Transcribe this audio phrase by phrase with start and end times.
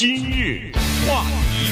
[0.00, 0.72] 今日
[1.06, 1.66] 话题，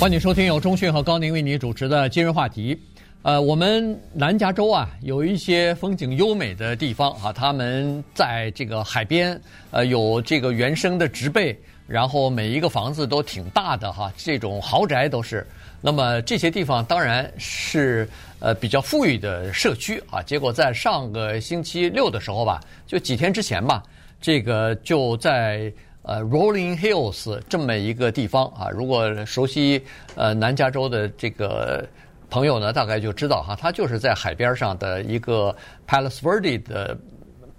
[0.00, 2.74] 欢迎收听由中讯和高宁为你主持的今日话题。
[3.20, 9.38] 呃，我们南加州啊，有一些风景优美的地方啊，他们在这个海边，
[9.72, 11.54] 呃，有这个原生的植被，
[11.86, 15.46] 然后每一个房子都挺大的哈，这种豪宅都是。
[15.82, 18.08] 那么这些地方当然是
[18.38, 20.22] 呃比较富裕的社区啊。
[20.22, 23.82] 结果在上个星期六的时候吧，就几天之前吧，
[24.18, 25.70] 这个就在
[26.02, 28.68] 呃 Rolling Hills 这么一个地方啊。
[28.70, 31.86] 如果熟悉呃南加州的这个
[32.28, 35.54] 朋友呢，大概就知道哈，它就是在海边上的一个
[35.86, 36.96] Palos Verde 的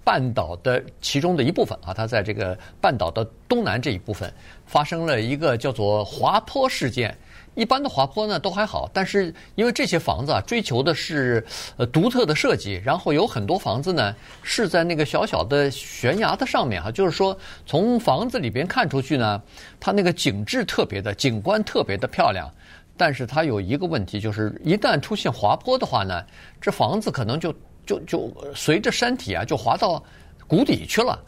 [0.04, 1.94] 半岛的其中的一部分啊。
[1.94, 4.32] 它在这个半岛的东南这一部分
[4.66, 7.16] 发生了一个叫做滑坡事件。
[7.54, 11.44] 一般的滑坡呢都还好，但是因为这些房子啊追求的是
[11.76, 19.42] 呃独特的设计，然后有很多房子呢是在那个小小的悬崖的上面哈，就是说从房子里边看出去呢，
[19.78, 22.50] 它那个景致特别的景观特别的漂亮，
[22.96, 26.24] 但是它有一个问题，就是一旦出现滑坡的话呢，
[26.60, 30.02] 这房子可能就就就随着山体啊就滑到
[30.46, 31.22] 谷底去了，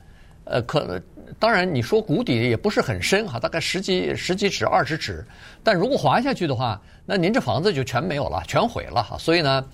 [0.44, 1.00] 呃可。
[1.38, 5.24] 当然，你说谷底也不是很深哈，大概十几十几尺、二十尺。
[5.64, 9.16] 但如果滑下去的话，那您这房子就全没有了，全毁了哈。
[9.18, 9.64] 所以呢，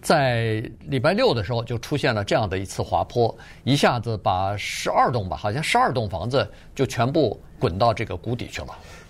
[0.00, 8.68] 在礼拜六的时候就出现了这样的一次滑坡，一下子把十二栋吧，好像十二栋房子就全部滚到这个谷底去了。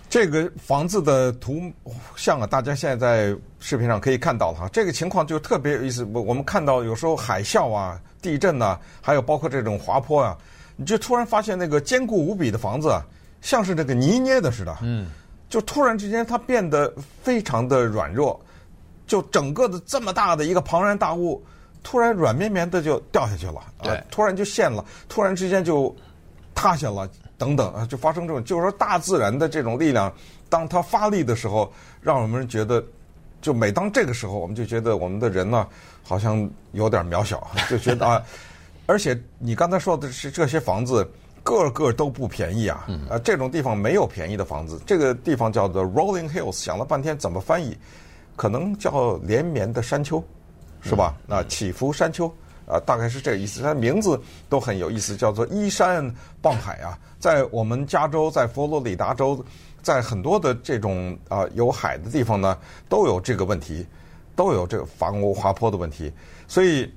[0.09, 1.61] 这个房子的图
[2.17, 4.69] 像啊，大家现在在视频上可以看到了哈。
[4.73, 6.03] 这个情况就特别有意思。
[6.13, 10.35] 我我们看到有时候海啸啊、地震呐、还有包括这种滑坡啊。
[10.75, 13.01] 你就突然发现那个坚固无比的房子啊，
[13.41, 15.07] 像是那个泥捏的似的，嗯，
[15.49, 18.37] 就突然之间它变得非常的软弱，
[19.07, 21.41] 就整个的这么大的一个庞然大物，
[21.81, 25.95] 突然软绵绵的就掉下去了，对，突然就陷了，突然之间就
[26.53, 30.11] 塌下了，等等啊，就发生这种，就是说大自然的这种力量，
[30.49, 32.83] 当它发力的时候，让我们觉得，
[33.41, 35.65] 就每当这个时候，我们就觉得我们的人呢，
[36.03, 38.21] 好像有点渺小，就觉得啊。
[38.87, 41.07] 而且你刚才说的是这些房子
[41.43, 42.87] 个个都不便宜啊！
[43.09, 44.79] 啊，这种地方没有便宜的房子。
[44.85, 47.77] 这个地方叫做 Rolling Hills，想了半天怎么翻译，
[48.35, 50.23] 可能叫连绵的山丘，
[50.81, 51.15] 是吧？
[51.27, 52.27] 啊，起伏山丘
[52.67, 53.61] 啊，大概是这个意思。
[53.61, 54.19] 它名字
[54.49, 56.97] 都很有意思，叫做依山傍海啊。
[57.19, 59.43] 在我们加州，在佛罗里达州，
[59.81, 62.57] 在很多的这种啊有海的地方呢，
[62.87, 63.85] 都有这个问题，
[64.35, 66.11] 都有这个房屋滑坡的问题，
[66.47, 66.87] 所以。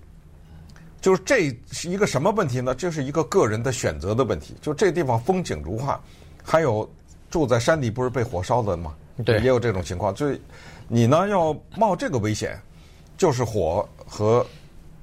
[1.01, 2.75] 就是这是一个什么问题呢？
[2.75, 4.57] 这是一个个人的选择的问题。
[4.61, 6.01] 就这地方风景如画，
[6.43, 6.89] 还有
[7.31, 8.95] 住在山里不是被火烧的吗？
[9.25, 10.13] 对，也有这种情况。
[10.13, 10.41] 就是
[10.89, 12.61] 你呢要冒这个危险，
[13.17, 14.45] 就是火和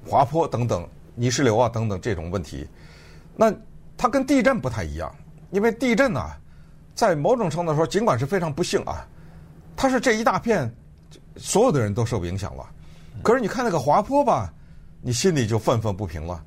[0.06, 2.68] 滑坡等等、泥石流啊等等这种问题。
[3.34, 3.50] 那
[3.96, 5.10] 它跟地震不太一样，
[5.50, 6.38] 因为地震呢、啊，
[6.94, 9.08] 在某种程度说，尽管是非常不幸啊，
[9.74, 10.70] 它是这一大片
[11.36, 12.68] 所有的人都受影响了。
[13.22, 14.52] 可是你看那个滑坡吧。
[15.02, 16.42] 你心里就愤愤不平了，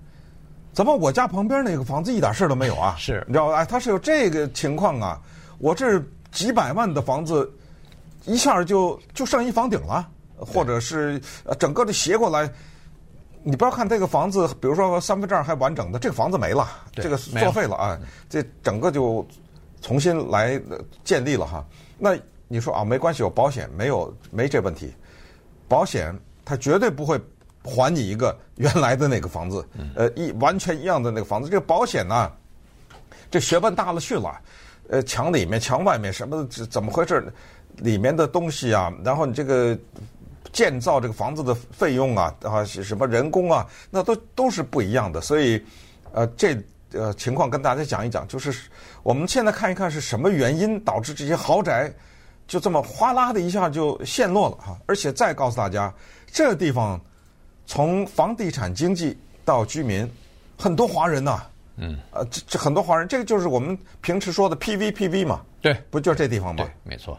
[0.73, 2.95] 怎么我家旁边那个房子一点事儿都没有啊？
[2.97, 3.55] 是，你知道吧？
[3.55, 5.21] 哎，他是有这个情况啊！
[5.59, 6.01] 我这
[6.31, 7.49] 几百万的房子，
[8.25, 11.21] 一下就就剩一房顶了，或者是
[11.57, 12.51] 整个的斜过来。
[13.43, 17.97] 你不要看这个房子，比如说三分之二还完整的，这个房子没了，这个作废了啊！
[18.29, 19.25] 这整个就
[19.81, 20.61] 重新来
[21.05, 21.65] 建立了哈。
[21.97, 22.17] 那
[22.49, 24.93] 你说啊，没关系，有保险，没有没这问题，
[25.67, 27.19] 保险它绝对不会。
[27.63, 31.49] 还你一个原来的那个房子，呃，一完全一样的那个房子。
[31.49, 32.31] 这个保险呢，
[33.29, 34.39] 这学问大了去了，
[34.89, 37.31] 呃，墙里面、墙外面什么怎么回事？
[37.75, 39.77] 里面的东西啊，然后你这个
[40.51, 45.21] 建造这个房子的费用啊，啊，什么人工啊，那都都是不一样的。
[45.21, 45.61] 所以，
[46.11, 46.57] 呃，这
[46.93, 48.69] 呃情况跟大家讲一讲，就是
[49.03, 51.93] 我们现在看一看是什么原因导致这些豪宅
[52.47, 54.77] 就这么哗啦的一下就陷落了哈。
[54.87, 55.93] 而且再告诉大家，
[56.31, 56.99] 这个地方。
[57.69, 59.15] 从房地产经济
[59.45, 60.09] 到居民，
[60.57, 66.63] 很多华人呐、啊，嗯，呃，这这很多华人，这个就是我们平时说的 PVPV 嘛，对，不就是这地方吗？
[66.63, 67.15] 对，没错。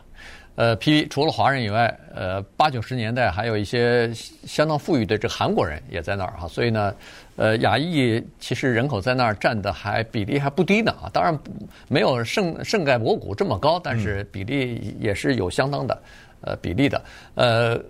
[0.56, 6.92] 呃，PV 除了华人以外，呃，八九十年代还有一些相当富裕的这个韩国人也在那儿哈，所以呢，
[7.36, 11.32] 呃，亚裔其实人口在那儿占的还比例还不低呢啊，当然
[11.86, 16.02] 没有圣圣盖博谷这么高，但是比例也是有相当的
[16.40, 17.00] 呃比例的，
[17.36, 17.80] 呃。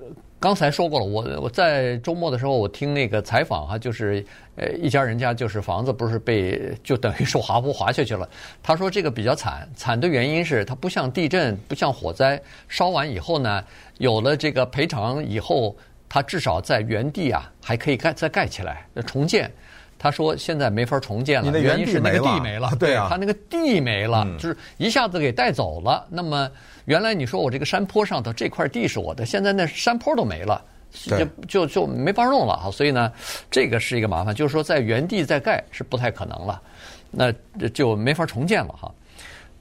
[0.41, 4.25] 刚才说过了，我我在周末的时候，我听那个采访哈，就是
[4.57, 8.27] 呃一家人家就是房子不是被就等于是滑坡滑下去了。
[8.63, 13.63] 他说这个比较惨，惨的原因是它不像地震，不像火灾，烧完以后呢，
[13.99, 15.77] 有了这个赔偿以后，
[16.09, 19.53] 它至少在原地啊还可以盖再盖起来重建。
[20.03, 26.07] 他说现在没法重建了，你的原因是那个地没没了，对啊，他那个地没了，嗯、就是一下子给带走了。
[26.09, 26.51] 那么
[26.87, 32.71] 原来你说我这个山坡上头这块地是我的，现在那山坡都没了，就就就没法弄了哈。
[32.71, 33.13] 所以呢，
[33.51, 36.63] 这个是一个麻烦，就是说在原地再盖是不太可能了，
[37.11, 37.31] 那
[37.69, 38.91] 就没法重建了哈。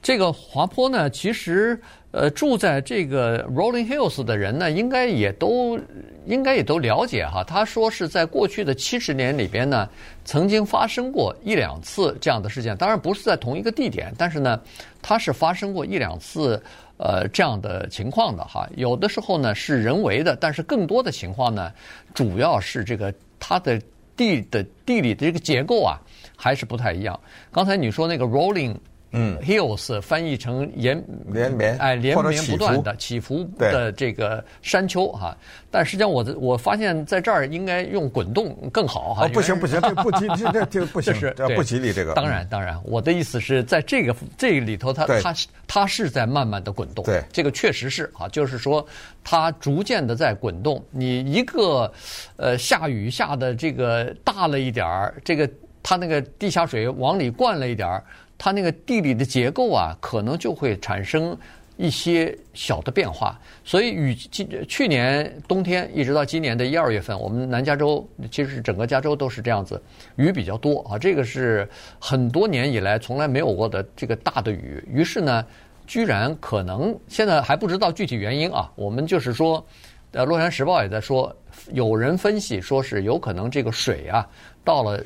[0.01, 1.77] 这个滑坡呢，其实。
[2.12, 5.80] 呃，住在这个 Rolling Hills 的人呢，应该也都
[6.26, 7.44] 应该也都了解哈。
[7.44, 9.88] 他说是在过去的七十年里边呢，
[10.26, 12.76] 曾经发生过一两次这样的事件。
[12.78, 14.60] 当然不是在同一个地点，但是呢，
[15.04, 16.60] 它是发生过一两次
[16.98, 18.68] 呃这样的情况的哈。
[18.76, 21.72] 有的时候呢是人为的，但是更多的情况呢，
[22.16, 23.80] 主要是这个它的
[24.18, 25.96] 地的地理的这个结构啊，
[26.36, 27.20] 还是不太一样。
[27.52, 28.76] 刚才你说那个 Rolling。
[29.12, 35.36] 嗯，hills 翻译成延连绵，哎，连绵不断的起伏的这个山丘哈。
[35.72, 39.28] 但实际上，我我发现在这儿应该用滚动更好哈。
[39.30, 42.14] 不行不行， 这不吉这这这不行， 这不吉利这个。
[42.14, 45.34] 当然当然，我的意思是在这个这里头，它它
[45.68, 47.04] 它是在慢慢的滚动。
[47.04, 48.86] 对，这个确实是啊，就是说
[49.24, 50.84] 它逐渐的在滚动。
[50.92, 51.92] 你一个
[52.38, 55.50] 呃下雨下的这个大了一点儿，这个
[55.82, 58.04] 它那个地下水往里灌了一点儿。
[58.39, 61.38] 它那个地理的结构啊，可能就会产生
[61.75, 63.38] 一些小的变化。
[63.65, 69.81] 所以雨今去年冬天一直到今年的一二月份，我们南加州其实整个加州都是这样子，
[70.15, 70.97] 雨比较多啊。
[70.97, 71.68] 这个是
[72.00, 74.81] 很多年以来从来没有过的这个大的雨。
[74.89, 75.45] 于是呢，
[75.86, 78.71] 居然可能现在还不知道具体原因啊。
[78.75, 79.62] 我们就是说，
[80.13, 81.36] 呃，《洛杉矶时报》也在说，
[81.74, 84.25] 有人分析说是有可能这个水啊
[84.63, 85.03] 到了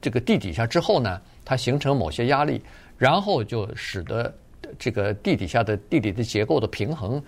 [0.00, 1.20] 这个地底下之后呢。
[1.52, 2.62] 它形成某些压力，
[2.96, 4.32] 然后就使得
[4.78, 7.22] 这个地底下的地理的结构的平衡，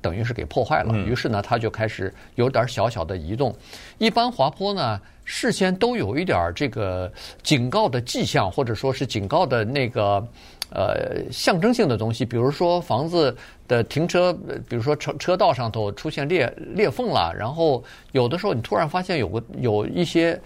[0.00, 0.92] 等于是给破坏了。
[1.06, 3.54] 于是呢，它就开始有点小小的移动。
[3.96, 7.08] 一般滑坡呢，事先都有一点这个
[7.40, 10.26] 警告的迹象，或者说是警告的那个
[10.70, 13.36] 呃象征性的东西，比如说房子
[13.68, 14.32] 的停车，
[14.68, 20.36] 比如说车车道上头出现裂裂缝了，然后有的时候你突然发现有个有一些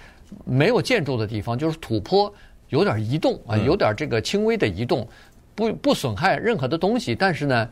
[0.44, 2.30] 没有建筑的地方，就是土坡。
[2.72, 5.06] 有点移动啊，有点这个轻微的移动，
[5.54, 7.68] 不不损害任何的东西，但是呢，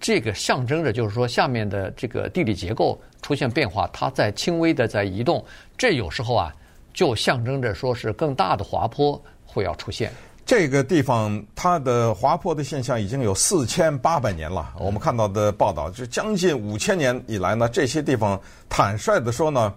[0.00, 5.44] 这个象征着就是说下面的这个地理结构出现变化，它在轻微的在移动，
[5.78, 6.52] 这有时候啊
[6.92, 10.10] 就象征着说是更大的滑坡会要出现。
[10.44, 19.72] 这个地方它的滑坡的现象已经有四千八百年了，我们看到的报道就将近五千年以来呢，这些地方坦率的说呢。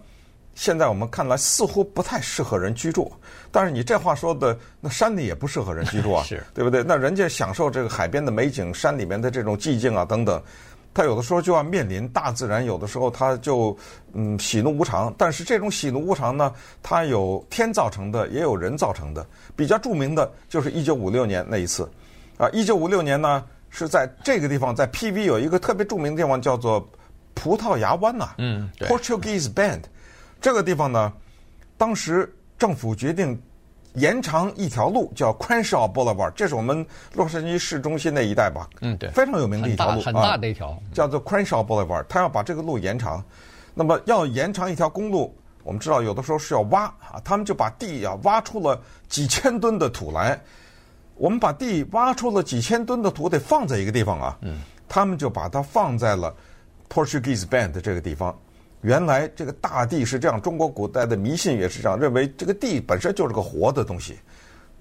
[0.56, 3.12] 现在我们看来似乎不太适合人居住，
[3.52, 6.82] 但是你这话说的，那山里也不适合人居住啊，是对不对？
[6.82, 10.42] 那人家享受这个海边的美景，山里面的这种寂静啊等等，
[10.94, 13.78] 他有的时候就要面临大自然，有的时候他就
[14.14, 15.14] 嗯喜怒无常。
[15.18, 19.28] 但是这种喜怒无常呢，它有天造成的，也有人造成的。
[19.58, 21.84] 比较著名的就是一九五六年那一次，
[22.38, 26.90] 啊，一九五六年呢是在这个地方，在 PV 有一个特别著名的地方叫做
[27.34, 29.82] 葡萄牙湾呐、啊，嗯，Portuguese Bend。
[30.42, 31.12] 这个地方呢，
[31.78, 33.42] 当时政府决定
[33.94, 38.70] 延长一条路，叫 Crenshaw Boulevard，这是我们洛杉矶市中心那一带吧？
[38.82, 42.04] 嗯，对，非常有名的一条路，很大，很大的一条，叫做 Crenshaw Boulevard。
[42.10, 43.24] 他要把这个路延长，
[43.74, 45.34] 那么要延长一条公路，
[45.64, 50.40] 我们知道有的时候是要挖啊，他们就把地啊挖出了几千吨的土来。
[51.16, 54.38] 我们把地挖出了几千吨的土，得放在一个地方啊。
[54.42, 54.60] 嗯，
[54.90, 56.36] 他们就把它放在了
[56.90, 58.38] Portuguese Bend 这个地方。
[58.86, 64.16] 原来这个大地是这样，中国古代的迷信也是这样，认为这个地本身就是个活的东西，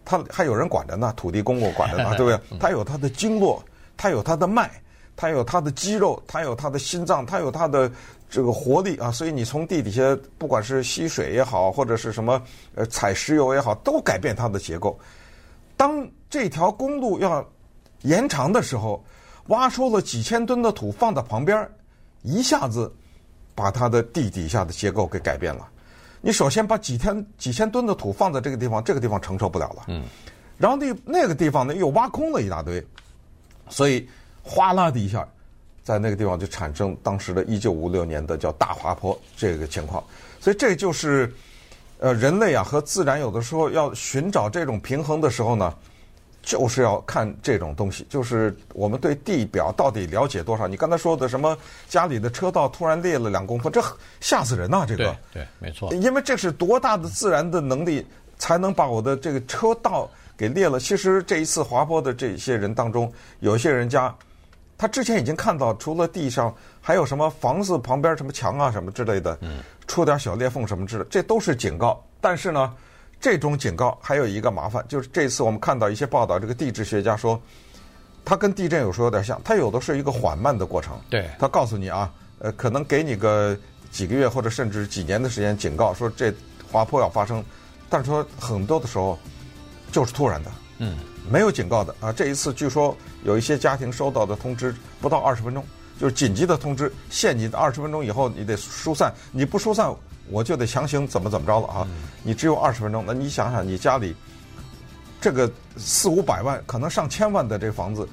[0.04, 2.58] 它还有人管着呢，土地公公管着呢，对不对？
[2.58, 3.64] 它有它的经络，
[3.96, 4.70] 它有它的脉，
[5.16, 7.90] 它有它的肌肉，它有它的心脏，它有它的
[8.28, 9.10] 这个活力啊！
[9.10, 10.02] 所以你从地底下，
[10.36, 12.38] 不管是吸水也好，或者是什么
[12.74, 14.98] 呃采石油也好，都改变它的结构。
[15.78, 17.42] 当这条公路要
[18.02, 19.02] 延长的时候，
[19.46, 21.66] 挖出了几千吨的土放在旁边，
[22.20, 22.92] 一下子。
[23.54, 25.68] 把它的地底下的结构给改变了。
[26.20, 29.84] 你首先把几千几千吨的土放在这个地方，这个地方承受不了了。
[29.88, 30.04] 嗯。
[30.56, 32.84] 然后那那个地方呢又挖空了一大堆，
[33.68, 34.08] 所以
[34.42, 35.26] 哗啦的一下，
[35.82, 40.02] 在那个地方就产生当时的一九五六年的叫大滑坡这个情况。
[40.40, 41.32] 所以这就是
[41.98, 45.74] 呃人类啊和自然有的时候要寻找这种平衡的时候呢。
[46.44, 50.68] 就是要看这种东西，就是我们对地表到底了解多少？
[50.68, 51.56] 你刚才说的什么
[51.88, 53.82] 家里的车道突然裂了两公分，这
[54.20, 54.84] 吓死人呐！
[54.86, 58.06] 这个对对，没错，因为这是多大的自然的能力
[58.38, 60.78] 才能把我的这个车道给裂了？
[60.78, 63.10] 其实这一次滑坡的这些人当中，
[63.40, 64.14] 有些人家
[64.76, 69.38] 他之前已经看到，除了地上还有什么房子旁边什么墙啊什么之类的，
[69.86, 72.04] 出点小裂缝什么之类的，这都是警告。
[72.20, 72.74] 但是呢。
[73.24, 77.40] 这种警告还有一个麻烦，就是这次我们看到一些报道，这个地质学家说，
[78.22, 80.94] 它跟地震有时候有点像，它有的是一个缓慢的过程。
[81.08, 83.56] 对，他告诉你啊，呃，可能给你个
[83.90, 86.30] 几个月或者甚至几年的时间警告，说这
[86.70, 87.42] 滑坡要发生，
[87.88, 89.18] 但是说很多的时候
[89.90, 90.98] 就是突然的，嗯，
[91.30, 92.12] 没有警告的啊。
[92.12, 95.64] 这一次据说有一些家庭收到的通知不到二十分钟，
[95.98, 99.90] 就是紧急的通知，限你二十分钟以后你得疏散，你不疏散。
[100.30, 101.86] 我就得强行怎么怎么着了啊！
[102.22, 104.14] 你只有二十分钟，那你想想，你家里
[105.20, 108.08] 这个四五百万，可能上千万的这个房子，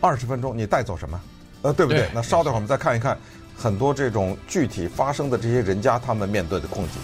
[0.00, 1.20] 二十分钟你带走什么？
[1.62, 2.08] 呃，对不对？
[2.14, 3.18] 那稍等会儿我们再看一看
[3.56, 7.00] 很多这种具体发生的这些人家他们面对的困境。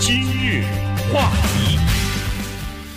[0.00, 0.64] 今日
[1.12, 1.73] 话题。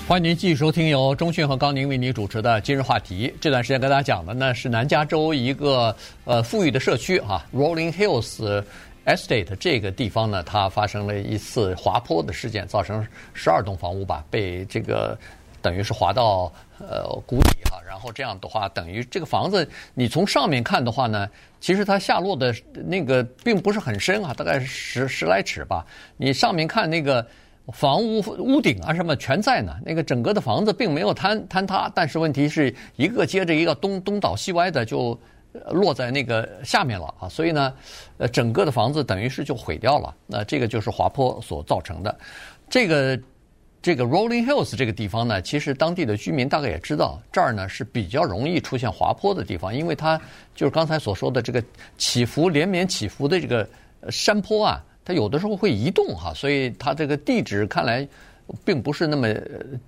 [0.07, 3.33] 欢迎您继续收听由中讯和高宁为您主持的今日话题。
[3.41, 8.63] 这段时间跟大家讲的呢是南加州一个呃富裕的社区啊，Rolling Hills
[9.05, 15.19] Estate 这个地方呢，它发生了一次滑坡的事件，造成十二栋房屋吧被这个
[15.61, 16.49] 等于是滑到
[16.79, 17.83] 呃谷底哈、啊。
[17.85, 25.85] 然后这样的话，等于这个房子你从上面看的话呢，其实它下落的那个并不是很深啊，大概十十来尺吧。
[26.15, 27.27] 你上面看那个。
[27.73, 35.19] 房屋屋顶啊什么全在呢，那个整个的房子并没有坍坍塌，但是问题是一个接着一个东东倒西歪的就
[35.71, 37.73] 落在那个下面了啊，所以呢，
[38.19, 40.15] 呃，整个的房子等于是就毁掉了。
[40.27, 42.17] 那这个就是滑坡所造成的。
[42.69, 43.19] 这个
[43.81, 50.17] 这个 Rolling Hills 这个地方呢，其实当地的居民大概也知道，这儿呢是比较容易出现滑坡的地方，因为它
[50.55, 51.61] 就是刚才所说的这个
[51.97, 53.67] 起伏连绵起伏的这个
[54.09, 54.81] 山坡啊。
[55.07, 58.05] 它有的时候会移动哈，所以它这个地址看来
[58.65, 59.33] 并不是那么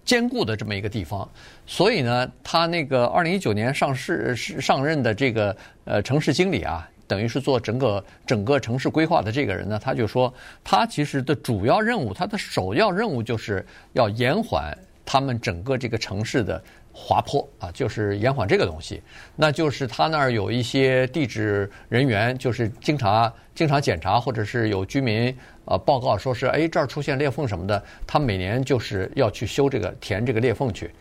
[0.06, 1.30] 坚固的这么一个地方。
[1.68, 10.34] 所以呢，他那个二零一九年上市上任的这个呃城市经理啊，等于是做整个整个城市规划的这个人呢，他就说，
[10.64, 14.74] 他其实的主要任务，他的首要任务就是要延缓
[15.04, 16.64] 他们整个这个城市的。
[16.92, 19.02] 滑坡啊，就是延缓这个东西，
[19.36, 25.34] 那就是他那儿有一些地质人员，就是经常经常检查，或者是有居民
[25.66, 30.92] 呃报告说是哎这儿出现裂缝什么的，他每年就是要去修这个填这个裂缝去，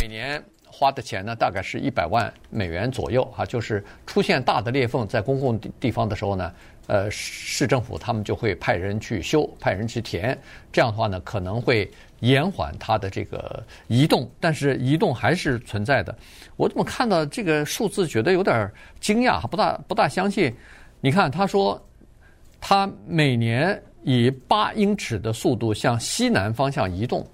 [0.00, 6.52] 每年花的钱呢大概是一百万美元左右啊，就是出现大的裂缝在公共地方的时候呢，
[6.86, 10.38] 呃市政府他们就会派人去修，派人去填，
[10.70, 11.90] 这样的话呢可能会。
[12.20, 16.16] 延缓它的这个移动，但是移动还是存在的。
[16.56, 18.70] 我怎么看到这个数字，觉得有点
[19.00, 20.54] 惊讶，不大不大相信。
[21.00, 21.80] 你看，他说
[22.60, 27.24] 他每年以八英尺的速度向西南方向移动。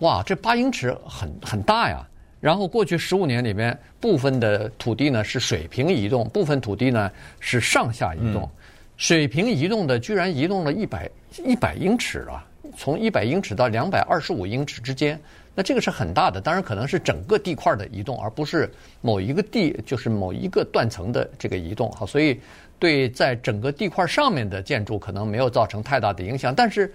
[0.00, 2.06] 哇，这八英尺很很大呀。
[2.40, 8.42] 然后过去十五年里面，部分的土地呢是水平移动，部分土地呢是上下移动。
[8.42, 8.50] 嗯、
[8.98, 11.10] 水平移动的居然移动了一百
[11.42, 12.44] 一百英尺了。
[12.76, 15.20] 从一百英尺到两百二十五英尺之间，
[15.54, 16.40] 那这个是很大的。
[16.40, 21.90] 当然，可能是整个地块的移动，而不是某一个地，就是某一个断层的这个移动。
[21.92, 22.40] 好，所以
[22.78, 26.54] 对在整个地块上面的建筑可能没有造成太大的影响。
[26.54, 26.92] 但是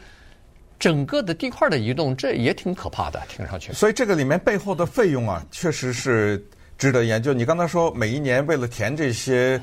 [0.77, 3.71] 整个的地块的移动，这也挺可怕的，听上去。
[3.73, 6.43] 所以这个里面背后的费用啊，确实是
[6.77, 7.33] 值得研究。
[7.33, 9.59] 你刚才说每一年为了填这些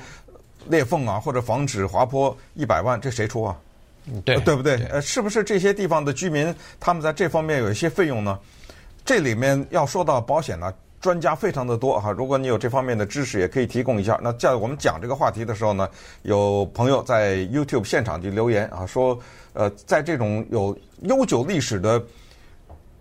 [0.68, 3.56] 裂缝啊，或者防止滑坡，一百万，这谁出啊？
[4.25, 4.76] 对，对不对？
[4.90, 8.38] 呃，是不是这些地方的居民他们在这方面有一些费用呢？
[9.04, 12.10] 这里面要说到保险呢，专家非常的多哈。
[12.10, 14.18] 如果你有这方面的知识，也可以提供一下。
[14.22, 15.88] 那在我们讲这个话题的时候呢，
[16.22, 19.18] 有朋友在 YouTube 现场就留言啊，说
[19.52, 22.00] 呃，在这种有悠久历史的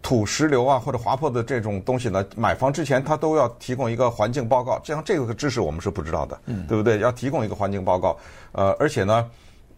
[0.02, 4.80] 土石流啊或者滑坡的这种东西呢，买房之前他都要提供一个环境报告。
[4.84, 7.00] 这样这个知识我们是不知道的，嗯，对不对？
[7.00, 8.18] 要提供一个环境报告，
[8.52, 9.30] 呃，而且呢，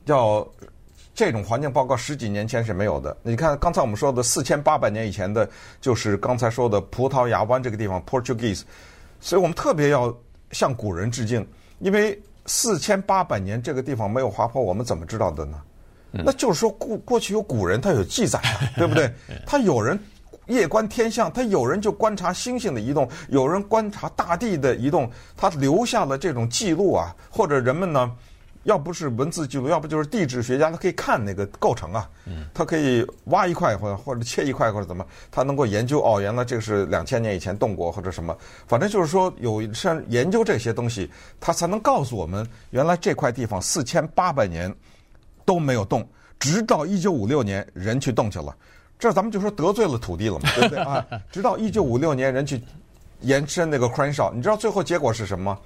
[0.06, 0.48] 要。
[1.18, 3.18] 这种环境报告十几年前是没有的。
[3.24, 5.50] 你看刚才我们说的四千八百年以前的，
[5.82, 8.62] 就是刚才说的葡萄牙湾这个地方 （Portuguese），
[9.20, 10.16] 所以我们特别要
[10.52, 11.44] 向古人致敬，
[11.80, 15.60] 因为四千八百年这个地方没有滑坡，我们怎么知道的呢？
[16.12, 19.12] 那就是说过过去有古人他有记载啊， 对不对？
[19.44, 20.00] 他有人
[20.46, 28.12] 夜观天象，他有人就观察星星的移动，有人观察大地的移动，他留下了这种记录啊，或者人们呢？
[28.68, 32.10] 要不是文字记录，要不就是地质学家，他可以看那个构成啊，
[32.54, 41.10] 他可以挖一块或者或者切一块或者怎么，他能够研究哦，原来这个是两千年以前动过或者什么，反正就是说有像研究这些东西，
[41.40, 44.74] 他才能告诉我们，原来这块地方四千八百年
[45.46, 46.06] 都没有动，
[46.38, 48.54] 直到一九五六年人去动去了，
[49.00, 51.06] 这咱们就说得罪了土地了嘛， 对不对啊？
[51.32, 52.62] 直到一九五六年人去
[53.22, 55.60] 延伸那个 Crenshaw，你知道最后结果是什么吗？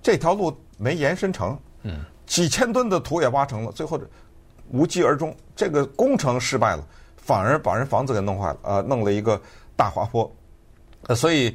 [0.00, 1.58] 这条路没延伸成。
[1.82, 2.04] 嗯。
[2.30, 4.00] 几千吨的土也挖成了，最后
[4.70, 9.40] 无疾而终，这个工程失败了，反而把人房子给弄坏了，啊，弄了一个
[9.74, 10.32] 大滑坡，
[11.08, 11.54] 呃，所以。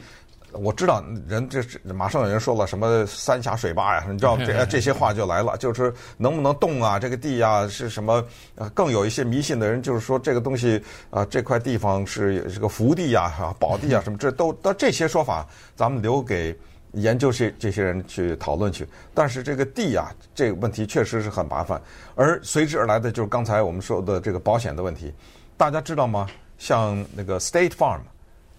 [0.58, 6.98] 我知道人这是马上有人说了什么三峡水坝呀，你知道这 这些话就来了，就是能不能动啊？
[6.98, 8.24] 这个地啊是什么？
[8.56, 16.58] 呃，更有一些迷信的人就是说这个东西啊，这块地方是这个福地呀、哈宝地啊， 什么这都到这些说法，咱们留给
[16.96, 18.88] 研究这这些人去讨论去。
[19.14, 21.82] 但是这个地啊，这个问题确实是很麻烦，
[22.16, 25.14] 而随之而来的就是刚才我们说的这个保险的问题。
[25.58, 26.28] 大家知道吗？
[26.58, 28.02] 像那个 State Farm、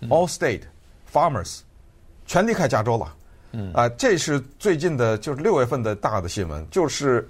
[0.09, 0.63] Allstate、
[1.13, 1.61] Farmers。
[2.29, 3.15] 全离开加州了，
[3.53, 7.25] 嗯啊，这是最近的，就是六月份的大的新闻，就是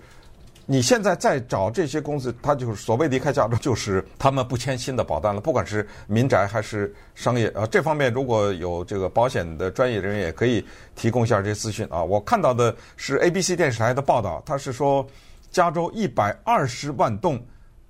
[0.68, 10.64] 你现在再找这些公司，他就是所谓离开加州，就是他们不签新的保单了，不管是民宅还是商业啊，这方面如果有这个保险的专业人员，也可以
[10.96, 12.02] 提供一下这些资讯啊。
[12.02, 15.06] 我看到的是 ABC 电视台的报道，他是说
[15.50, 17.40] 加州一百二十万栋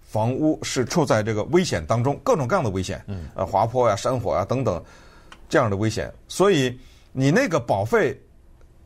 [0.02, 4.83] 房屋是处在这个危险当中，各种各样的危险，嗯，呃，滑坡呀、山火呀等等
[5.49, 6.78] 这样的危险，所以。
[7.18, 8.14] 你那个保费，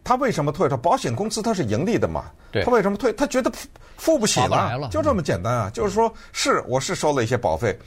[0.02, 0.68] 他为什么退？
[0.68, 2.24] 他保险公司他是盈利的嘛？
[2.64, 3.12] 他为什么退？
[3.12, 5.68] 他觉得付付不起了，了就这么简单啊！
[5.68, 7.78] 嗯、就是说，是我是收了一些保费，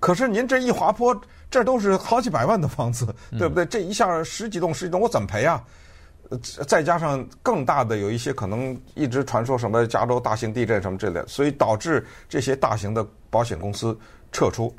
[0.00, 1.18] 可是您这一滑坡，
[1.50, 3.06] 这都是好几百万的房子，
[3.38, 3.64] 对不对？
[3.64, 5.62] 嗯、这一下十几栋十几栋，我怎么赔啊？
[6.66, 13.96] 再加上更大的有一些可能一直传说什么加州大型地震什么之类的，所以导致这些大型的保险公司
[14.32, 14.74] 撤出。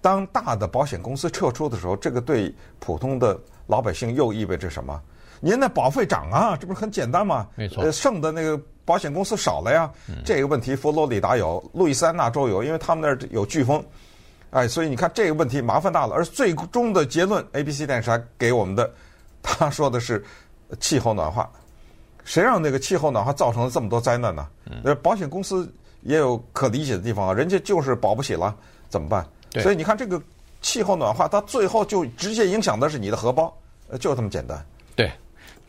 [0.00, 3.38] 当大的保险公司撤出的时候，这个对普通的。
[3.66, 5.00] 老百姓又意味着什么？
[5.40, 7.48] 您那保费涨啊，这不是很简单吗？
[7.56, 9.90] 没错，剩的那个保险公司少了呀。
[10.08, 13.82] 嗯、这个问题，佛罗里达有，路易斯安那州有，因为他们那儿有飓风，
[14.50, 16.14] 哎，所以你看这个问题麻烦大了。
[16.14, 18.92] 而最终的结论，ABC 电视台给我们的，
[19.42, 20.22] 他说的是
[20.78, 21.50] 气候暖化。
[22.22, 24.46] 谁让那个气候暖化造成了这么多灾难呢？
[24.84, 28.54] 呃、嗯、保险公司也有可理解的地方啊，人家就是保不起了，
[28.88, 29.26] 怎么办？
[29.50, 30.20] 对所以你看这个
[30.60, 33.52] 气候暖化，它最后就直接影响的是你的荷包。
[33.98, 34.64] 就这么简单。
[34.94, 35.10] 对，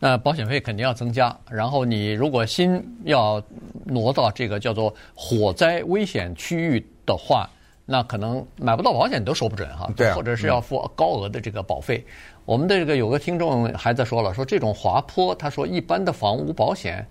[0.03, 1.37] 那保险费肯定要增加。
[1.47, 3.39] 然后你如果新要
[3.85, 7.47] 挪到这个叫做火灾危险区域的话，
[7.85, 9.87] 那可能买不到保险都说不准哈。
[9.95, 10.15] 对啊。
[10.15, 12.03] 或者是要付高额的这个保费。
[12.07, 12.13] 嗯、
[12.45, 17.05] 我们的这个有个听众还在说了，说这种滑坡，他说一般的房屋保险，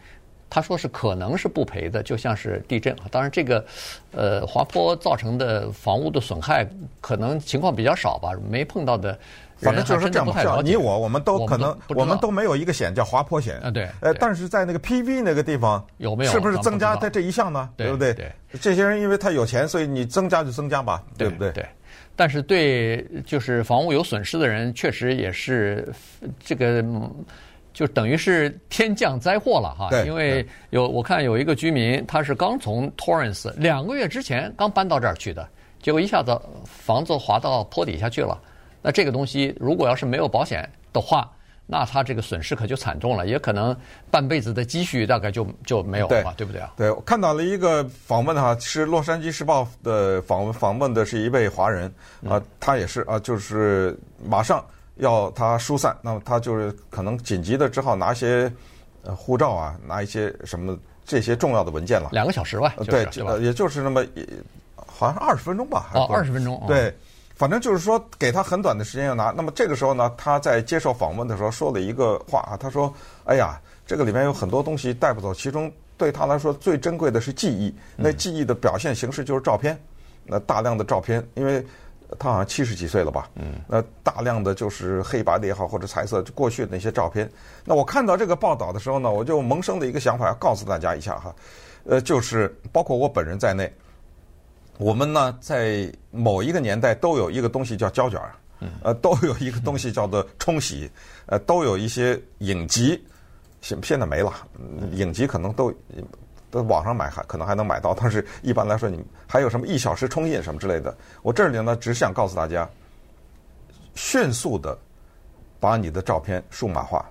[0.49, 2.97] 他说是可能是不赔的，就像是地震。
[3.09, 3.65] 当然这个，
[4.11, 6.67] 呃，滑坡造成的房屋的损害
[7.01, 9.17] 可能情况比较少吧，没碰到的。
[9.61, 13.71] 反正就是这样吧，你我我们都可能，我们都没有一个险叫滑坡险啊。
[13.71, 16.33] 对，呃，但是在那个 PV 那个地方有没有？
[16.33, 17.69] 是不是增加在这一项呢？
[17.77, 18.15] 对不对？
[18.15, 21.53] 对，这些人因为他有钱，所以你增加就增加吧，对不对？
[21.53, 21.67] 对。
[22.17, 25.87] 但是对，就是房屋有损失的人，确实也是
[26.39, 26.85] 这个，
[27.73, 29.89] 就等于是天降灾祸了哈。
[29.91, 30.07] 对。
[30.07, 35.47] 因为有我看有一个居民，他是刚从 Torrance 两个月之前刚搬到这儿去的，
[35.83, 38.39] 结果一下子房子滑到坡底下去了。
[38.83, 41.31] 那这个东西如果要是没有保险的话，
[41.67, 43.77] 那他这个损失可就惨重了，也可能
[44.11, 46.73] 半辈子的积蓄大概就就没有了嘛，对，对不对啊？
[46.77, 51.93] 对，我看到了一个访问哈，是《洛杉矶时报》的访问，访问的是一位华人
[52.29, 54.65] 啊，他也是啊，就是马上
[54.97, 58.53] 要他疏散，那么他就是可能紧急的只好拿一些
[59.05, 62.09] 呃护照啊，拿一些什么这些重要的文件了。
[62.11, 63.07] 两个小时吧，对，
[63.41, 64.05] 也就是那么
[64.75, 66.93] 好像二十分钟吧，哦，二十分钟，对。
[67.41, 69.33] 反正就是说，给他很短的时间要拿。
[69.35, 72.93] 那么这个时候呢，他在接受访问的时候说了一个话啊，他说
[73.25, 77.75] ：“哎呀，这个里面有很多东西带不走，其中对他来说最珍贵的是记忆。
[77.97, 79.83] 那记忆的表现形式就是照片，
[80.27, 81.65] 那大量的照片，因为
[82.19, 83.31] 他好像七十几岁了吧？
[83.37, 87.27] 嗯，那大量的就是黑白的也好，或者彩色过去的那些照片。
[87.65, 91.35] 那我看到这个报道的时候呢，我就萌生了一个想法，要告诉大家一下哈，
[91.85, 93.73] 呃，就是包括我本人在内。”
[94.81, 98.35] 我们呢，在某一个年代都有一个东西叫胶卷儿，
[98.83, 100.91] 呃，都有一个东西叫做冲洗，
[101.27, 102.99] 呃，都有一些影集，
[103.61, 104.33] 现现在没了，
[104.93, 105.71] 影集可能都
[106.51, 112.67] 都网上买还可能还能买到，但是一般来说，你还有什么一小时冲印什么之类的，我这里呢只想告诉大家，
[113.95, 114.79] 迅速的
[115.61, 117.05] 把你的照片数码化，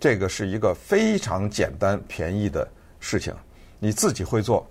[0.00, 2.66] 这个是一个非常简单便宜的
[3.00, 3.34] 事情，
[3.78, 4.66] 你自己会做。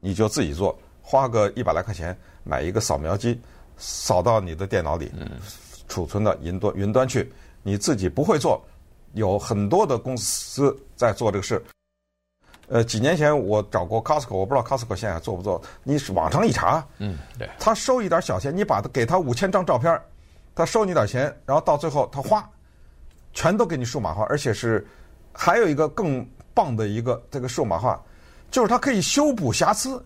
[0.00, 3.40] 你就自己做，花个一百来块钱买一个扫描机，
[3.76, 5.12] 扫到你的电脑里，
[5.88, 7.32] 储存到云端云端去。
[7.62, 8.64] 你自己不会做，
[9.14, 11.62] 有很多的公司在做这个事。
[12.68, 15.60] 呃，几年前我找过 Costco，我不知道 Costco 现在还做不做。
[15.82, 20.00] 你网上一查，嗯，对，他收一点小钱，你把他给他五千张照片，
[20.54, 22.48] 他收你点钱，然后到最后他花，
[23.32, 24.86] 全都给你数码化，而且是
[25.32, 28.00] 还有一个更棒的一个这个数码化。
[28.50, 30.02] 就是它可以修补瑕疵。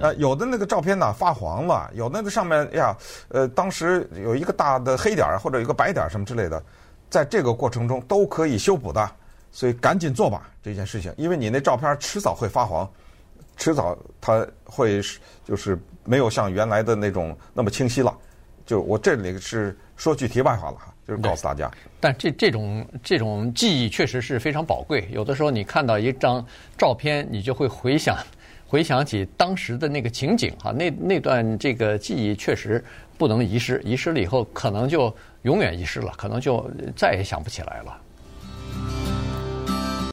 [0.00, 2.96] 呃，有的那个照片呢发黄了，有的那个上面哎呀，
[3.30, 6.62] 呃，当时有一个大的黑点儿或者一个白点儿什么之类的，
[7.10, 9.10] 在这个过程中都可以修补的，
[9.50, 12.88] 所以赶紧做吧这件事情，因为你那照片迟早会发黄，
[13.56, 15.02] 迟早它会
[15.44, 18.16] 就是没有像原来的那种那么清晰了。
[18.64, 21.70] 就我这里是说句题外话了哈，就是告诉大家。
[22.00, 26.44] 但这这种这种记忆确实是非常宝贵，有的时候你看到一张
[26.78, 28.16] 照片，你就会回想。
[28.66, 32.82] 回想起当时的那个情景哈，那那段这个记忆确实
[33.18, 39.21] 不能遗失，遗失了以后可能就永远遗失了，可能就再也想不起来了。